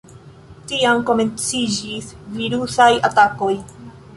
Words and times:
Tiam 0.69 1.03
komenciĝis 1.09 2.09
virusaj 2.39 2.91
atakoj. 3.11 3.55